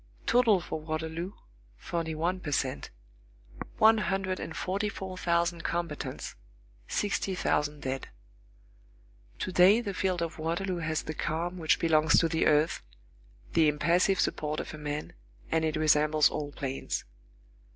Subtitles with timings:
[0.25, 1.33] Total for Waterloo,
[1.77, 2.89] forty one per cent;
[3.77, 6.33] one hundred and forty four thousand combatants;
[6.87, 8.07] sixty thousand dead.
[9.37, 12.81] To day the field of Waterloo has the calm which belongs to the earth,
[13.53, 15.13] the impassive support of man,
[15.51, 17.05] and it resembles all plains.